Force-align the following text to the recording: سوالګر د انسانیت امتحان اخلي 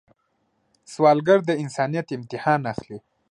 سوالګر 0.91 1.39
د 1.45 1.51
انسانیت 1.63 2.07
امتحان 2.17 2.61
اخلي 2.73 2.99